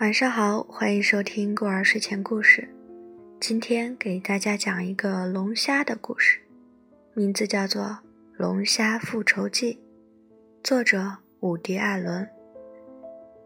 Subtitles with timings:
[0.00, 2.66] 晚上好，欢迎收听过儿睡前故事。
[3.38, 6.40] 今天给大家讲一个龙虾的故事，
[7.12, 7.82] 名字叫做
[8.38, 9.74] 《龙虾复仇记》，
[10.66, 12.26] 作者伍迪·艾伦。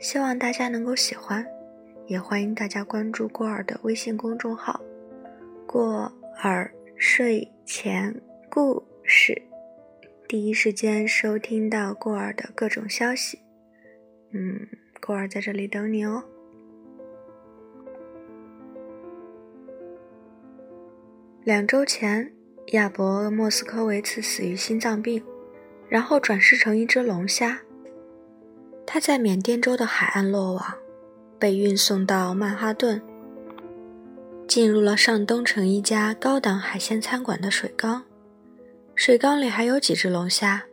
[0.00, 1.46] 希望大家能够喜欢，
[2.06, 4.80] 也欢迎大家关注过儿的微信公众号
[5.68, 8.18] “过儿睡前
[8.48, 9.42] 故事”，
[10.26, 13.38] 第一时间收听到过儿的各种消息。
[14.30, 14.66] 嗯，
[14.98, 16.24] 过儿在这里等你哦。
[21.48, 22.30] 两周前，
[22.72, 25.24] 亚伯·莫斯科维茨死于心脏病，
[25.88, 27.58] 然后转世成一只龙虾。
[28.86, 30.74] 他在缅甸州的海岸落网，
[31.38, 33.00] 被运送到曼哈顿，
[34.46, 38.04] 进入了上东城一家高档海鲜餐馆的水缸。
[38.94, 40.64] 水缸里还有几只龙虾，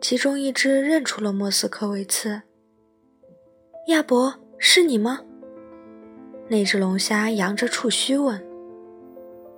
[0.00, 2.42] 其中一只认出了莫斯科维茨。
[3.86, 5.20] 亚伯，是你吗？
[6.48, 8.44] 那只龙虾扬着触须问。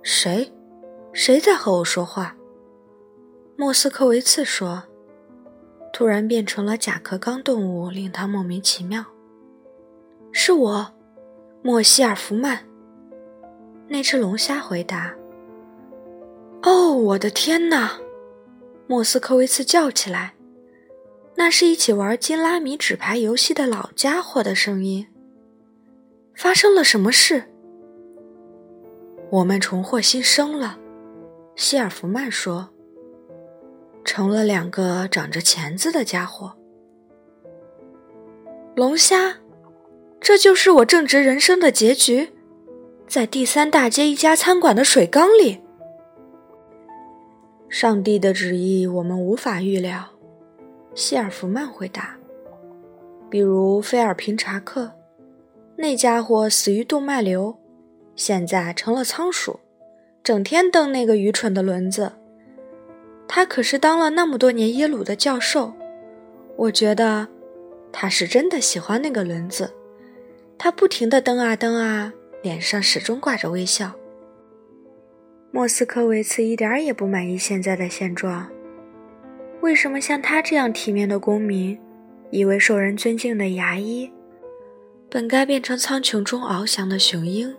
[0.01, 0.51] 谁？
[1.11, 2.35] 谁在和我说话？
[3.57, 4.83] 莫斯科维茨说。
[5.91, 9.03] 突然变成了甲壳纲动物，令他莫名其妙。
[10.31, 10.93] 是我，
[11.61, 12.59] 莫西尔福曼。
[13.87, 15.13] 那只龙虾回答。
[16.61, 17.99] 哦，我的天哪！
[18.87, 20.35] 莫斯科维茨叫起来。
[21.35, 25.07] 那是一起玩金拉米纸牌游戏的老家伙的声音。
[26.35, 27.51] 发生了什么事？
[29.31, 30.77] 我们重获新生了，
[31.55, 32.69] 希尔弗曼说。
[34.03, 36.55] 成了两个长着钳子的家伙。
[38.73, 39.37] 龙虾，
[40.19, 42.29] 这就是我正直人生的结局，
[43.07, 45.61] 在第三大街一家餐馆的水缸里。
[47.67, 50.09] 上帝的旨意我们无法预料，
[50.95, 52.17] 希尔弗曼回答。
[53.29, 54.91] 比如菲尔平查克，
[55.75, 57.55] 那家伙死于动脉瘤。
[58.19, 59.61] 现在成了仓鼠，
[60.21, 62.11] 整天蹬那个愚蠢的轮子。
[63.29, 65.73] 他可是当了那么多年耶鲁的教授，
[66.57, 67.29] 我觉得
[67.93, 69.73] 他是真的喜欢那个轮子。
[70.57, 72.11] 他不停地蹬啊蹬啊，
[72.43, 73.93] 脸上始终挂着微笑。
[75.51, 78.49] 莫斯科维茨一点也不满意现在的现状。
[79.61, 81.79] 为什么像他这样体面的公民，
[82.31, 84.11] 一位受人尊敬的牙医，
[85.09, 87.55] 本该变成苍穹中翱翔的雄鹰？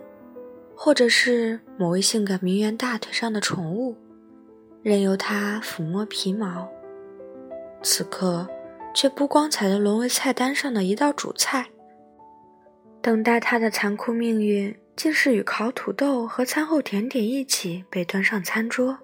[0.83, 3.95] 或者是某位性感名媛大腿上的宠物，
[4.81, 6.67] 任由它抚摸皮毛，
[7.83, 8.49] 此刻
[8.91, 11.69] 却不光彩的沦为菜单上的一道主菜。
[12.99, 18.97] 等待它的残酷命运，竟是与烤土豆和餐后甜点一起被端上餐桌。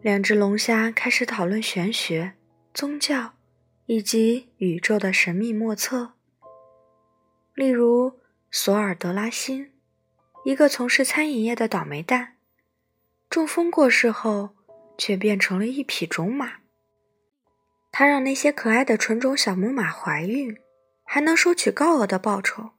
[0.00, 2.34] 两只龙虾开始讨论玄学、
[2.72, 3.32] 宗教
[3.86, 6.12] 以及宇宙的神秘莫测，
[7.56, 8.12] 例如
[8.52, 9.72] 索尔德拉辛。
[10.44, 12.36] 一个从事餐饮业的倒霉蛋，
[13.28, 14.50] 中风过世后，
[14.96, 16.54] 却变成了一匹种马。
[17.90, 20.56] 他让那些可爱的纯种小母马怀孕，
[21.04, 22.70] 还能收取高额的报酬。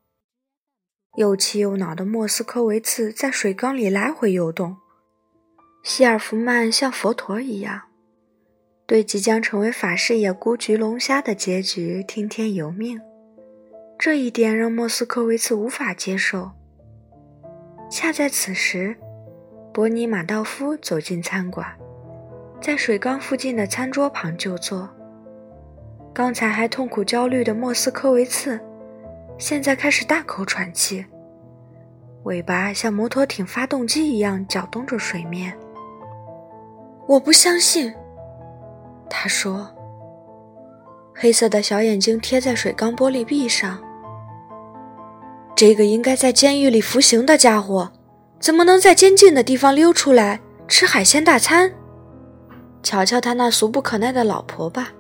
[1.16, 4.78] 又气又恼的莫斯科维茨在水缸里来回游动。
[5.84, 7.84] 希尔弗曼像佛陀一样，
[8.86, 13.02] 对即将成为法式野菇焗龙虾的结局听天由命。
[13.98, 16.52] 这一点让莫斯科维茨无法接受。
[17.90, 18.96] 恰在此时，
[19.74, 21.68] 伯尼马道夫走进餐馆，
[22.62, 24.88] 在水缸附近的餐桌旁就坐。
[26.14, 28.60] 刚才还痛苦焦虑的莫斯科维茨，
[29.40, 31.04] 现在开始大口喘气，
[32.24, 35.58] 尾巴像摩托艇发动机一样搅动着水面。
[37.08, 37.92] 我不相信，
[39.10, 39.68] 他说。
[41.16, 43.84] 黑色的小眼睛贴在水缸玻璃壁上。
[45.60, 47.92] 这个应该在监狱里服刑的家伙，
[48.40, 50.40] 怎么能在监禁的地方溜出来
[50.70, 51.70] 吃海鲜大餐？
[52.82, 54.94] 瞧瞧他那俗不可耐的老婆吧！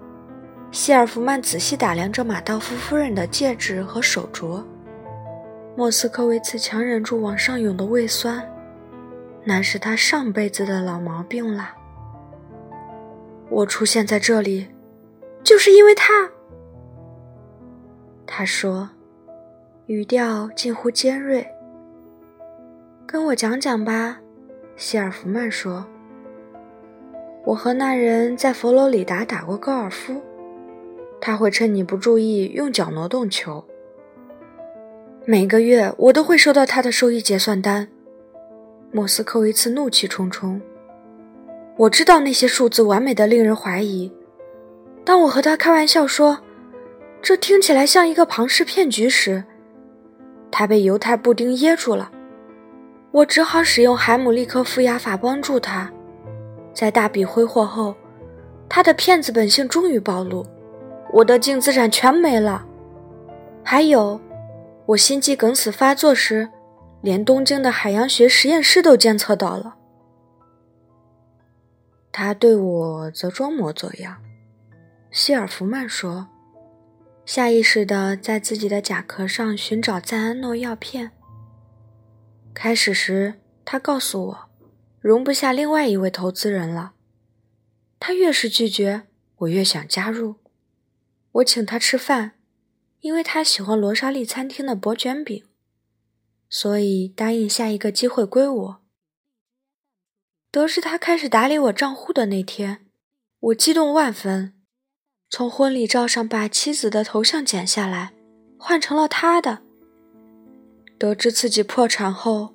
[0.69, 4.61] 希尔弗曼仔细打量着马道夫夫人的戒指和手镯。
[5.77, 8.45] 莫斯科维茨强忍住往上涌的胃酸，
[9.45, 11.69] 那是他上辈子的老毛病了。
[13.49, 14.67] 我出现在这里，
[15.41, 16.29] 就是因为他。
[18.27, 18.89] 他说。
[19.89, 21.43] 语调近乎尖锐。
[23.07, 24.19] 跟我讲讲吧，
[24.75, 25.83] 希尔弗曼说。
[27.43, 30.21] 我和那人在佛罗里达打过高尔夫，
[31.19, 33.65] 他会趁你不注意用脚挪动球。
[35.25, 37.87] 每个月我都会收到他的收益结算单。
[38.91, 40.61] 莫斯科维茨怒气冲冲。
[41.77, 44.13] 我知道那些数字完美的令人怀疑。
[45.03, 46.41] 当我和他开玩笑说
[47.23, 49.43] ：“这听起来像一个庞氏骗局时，
[50.51, 52.11] 他被犹太布丁噎住了。
[53.11, 55.91] 我只好使用海姆立克负压法帮助他。
[56.73, 57.95] 在大笔挥霍后，
[58.69, 60.45] 他的骗子本性终于暴露，
[61.11, 62.65] 我的净资产全没了。
[63.63, 64.19] 还有，
[64.85, 66.47] 我心肌梗死发作时，
[67.01, 69.75] 连东京的海洋学实验室都监测到了。
[72.11, 74.17] 他对我则装模作样。
[75.11, 76.27] 希尔弗曼说，
[77.29, 81.11] 下意识地在自己的甲壳上寻找赞安诺药片。
[82.55, 84.49] 开始时，他告诉我，
[84.99, 86.93] 容不下另外一位投资人了。
[87.99, 89.03] 他越是拒绝，
[89.35, 90.37] 我越想加入。
[91.33, 92.31] 我请他吃饭，
[93.01, 95.45] 因为他喜欢罗莎莉餐厅的薄卷饼，
[96.49, 98.81] 所以答应下一个机会归我。
[100.49, 102.87] 得知他开始打理我账户的那天，
[103.39, 104.58] 我激动万分，
[105.29, 108.13] 从婚礼照上把妻子的头像剪下来，
[108.57, 109.59] 换成了他的。
[110.97, 112.53] 得知自己破产后，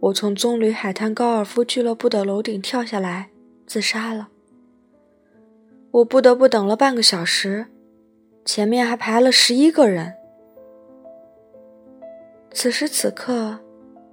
[0.00, 3.30] 我从棕榈海滩高尔夫俱乐部的楼顶跳下来
[3.66, 4.28] 自杀了。
[5.90, 7.66] 我不得不等了半个小时，
[8.44, 10.12] 前面还排了十一个人。
[12.52, 13.58] 此时此刻，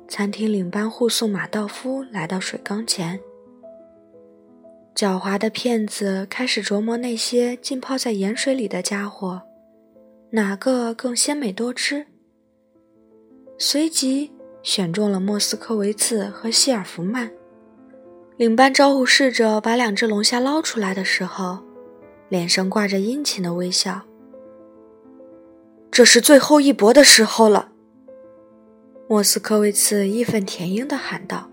[0.07, 3.19] 餐厅领班护送马道夫来到水缸前。
[4.95, 9.41] 狡猾的骗子开始琢磨那些浸泡在盐水里的家伙，
[10.29, 12.05] 哪个更鲜美多汁。
[13.57, 14.31] 随即
[14.61, 17.31] 选中了莫斯科维茨和希尔弗曼。
[18.37, 21.59] 领班招呼侍者把两只龙虾捞出来的时候，
[22.29, 24.01] 脸上挂着殷勤的微笑。
[25.89, 27.71] 这是最后一搏的时候了，
[29.07, 31.49] 莫斯科维茨义愤填膺地喊道：“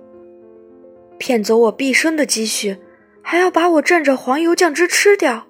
[1.18, 2.78] 骗走我毕生的积蓄，
[3.30, 5.46] 还要把我蘸着黄油酱汁吃掉，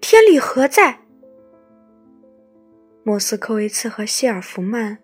[0.00, 1.00] 天理何在？”
[3.04, 4.96] 莫斯科维茨和谢尔弗曼。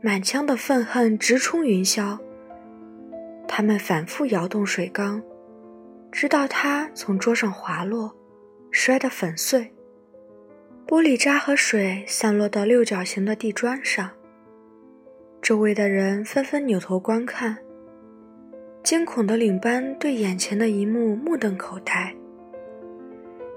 [0.00, 2.16] 满腔的愤恨直冲云霄。
[3.48, 5.20] 他们反复摇动水缸，
[6.12, 8.14] 直到它从桌上滑落，
[8.70, 9.74] 摔得粉碎。
[10.86, 14.08] 玻璃渣和水散落到六角形的地砖上。
[15.42, 17.63] 周围的人纷纷扭头观看。
[18.84, 22.14] 惊恐的领班对眼前的一幕目瞪口呆。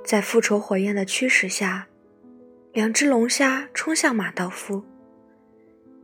[0.06, 1.86] 在复仇火焰的驱使下，
[2.72, 4.86] 两只龙虾冲向马道夫。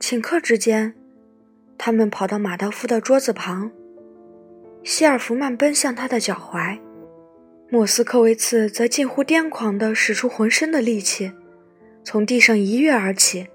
[0.01, 0.93] 顷刻之间，
[1.77, 3.71] 他们跑到马道夫的桌子旁。
[4.83, 6.77] 希尔弗曼奔向他的脚踝，
[7.69, 11.31] 莫斯科维茨则近乎癫狂地使出浑身的力气，
[12.03, 13.47] 从地上一跃而起，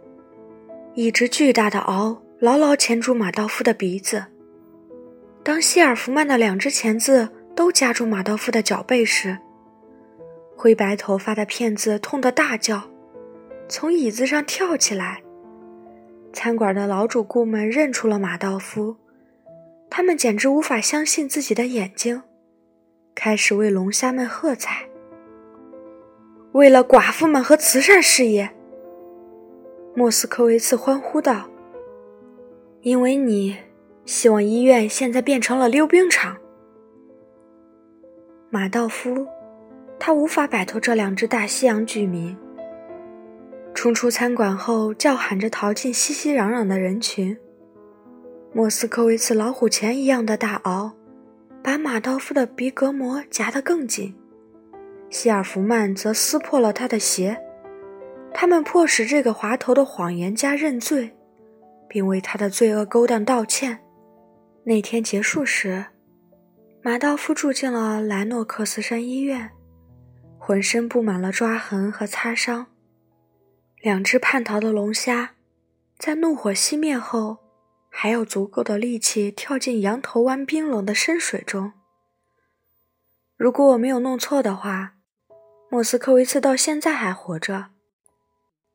[0.94, 4.24] 一只巨大的螯牢牢钳住马道夫的鼻子。
[5.42, 9.38] 当希尔弗曼的两只钳子都夹住马道夫的脚背时，
[10.56, 12.82] 灰白头发的骗子痛得大叫，
[13.68, 15.22] 从椅子上跳起来。
[16.32, 18.96] 餐馆的老主顾们认出了马道夫，
[19.88, 22.22] 他们简直无法相信自己的眼睛，
[23.14, 24.84] 开始为龙虾们喝彩。
[26.52, 28.50] 为了寡妇们和慈善事业，
[29.94, 31.48] 莫斯科维茨欢呼道
[32.82, 33.56] ：“因为你
[34.08, 36.38] 希望医院现在变成了溜冰场。”
[38.48, 39.26] 马道夫，
[39.98, 42.34] 他无法摆脱这两只大西洋居民。
[43.74, 47.36] 冲出餐馆后，叫喊着逃进熙熙攘攘的人群。
[48.54, 50.90] 莫斯科维茨老虎钳一样的大螯，
[51.62, 54.14] 把马道夫的鼻隔膜夹得更紧。
[55.10, 57.38] 希尔弗曼则撕破了他的鞋。
[58.32, 61.14] 他们迫使这个滑头的谎言家认罪，
[61.86, 63.80] 并为他的罪恶勾当道歉。
[64.68, 65.86] 那天结束时，
[66.82, 69.50] 马道夫住进了莱诺克斯山医院，
[70.38, 72.66] 浑身布满了抓痕和擦伤。
[73.80, 75.36] 两只叛逃的龙虾，
[75.96, 77.38] 在怒火熄灭后，
[77.88, 81.72] 还有足够的力气跳进羊头湾冰冷的深水中。
[83.38, 84.96] 如果我没有弄错的话，
[85.70, 87.70] 莫斯科维茨到现在还活着，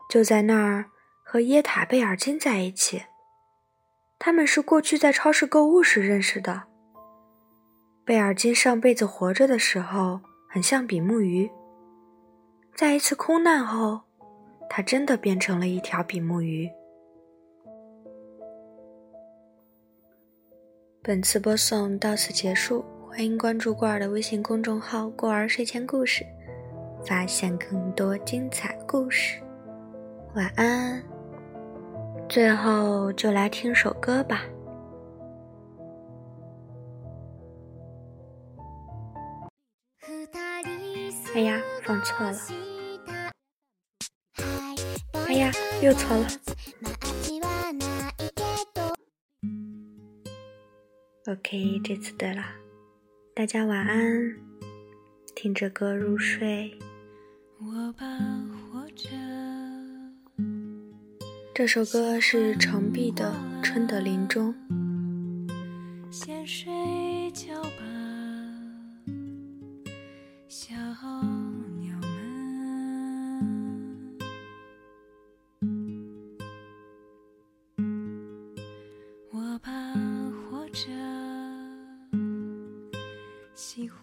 [0.09, 0.85] 就在那儿
[1.23, 3.03] 和耶塔贝尔金在一起。
[4.25, 6.63] 他们是过去在超市购物时认识的。
[8.05, 11.51] 贝尔金上辈子活着的时候很像比目鱼，
[12.73, 13.99] 在一次空难后。
[14.69, 16.71] 它真的变成了一条比目鱼。
[21.01, 26.25] 本次播送到此结束，欢迎关注过儿的微信公众号“过儿睡前故事”，
[27.05, 29.37] 发现更多精彩故事。
[30.33, 31.12] 晚安。
[32.33, 34.43] 最后就来听首歌吧。
[41.35, 42.35] 哎呀，放错了。
[45.27, 45.51] 哎呀，
[45.83, 46.27] 又错了。
[51.27, 52.43] OK，这次对了。
[53.35, 54.35] 大家晚安，
[55.35, 56.79] 听着歌入睡。
[61.55, 63.31] 这首歌是程璧的
[63.61, 64.51] 《春的林中》。
[66.11, 66.73] 先睡
[67.31, 67.69] 觉吧，
[70.47, 70.73] 小
[71.79, 72.09] 鸟们。
[79.29, 79.71] 我怕
[80.49, 80.89] 活着
[83.53, 84.02] 喜欢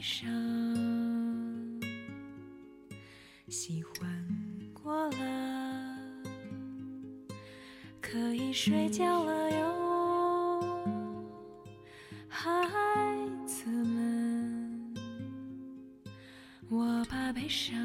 [0.00, 0.26] 悲伤
[3.48, 4.08] 喜欢
[4.72, 5.98] 过了，
[8.00, 11.30] 可以睡觉了哟，
[12.30, 12.50] 孩
[13.44, 14.94] 子们，
[16.70, 17.78] 我把悲伤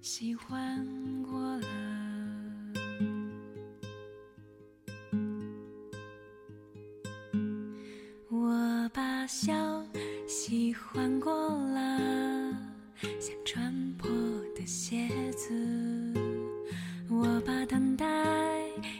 [0.00, 0.82] 喜欢
[1.22, 1.83] 过了。
[17.66, 18.04] 等待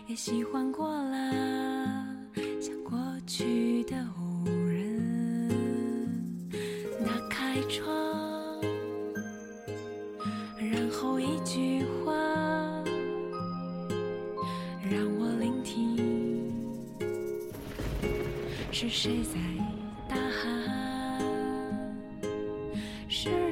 [0.07, 2.07] 也喜欢过了，
[2.61, 6.49] 像过去的无人。
[7.05, 8.59] 打开窗，
[10.59, 12.15] 然后一句话
[14.91, 15.99] 让我聆听。
[18.73, 19.39] 是谁在
[20.09, 20.51] 大喊？
[23.09, 23.44] 是。